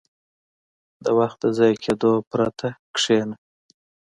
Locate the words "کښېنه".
2.95-3.35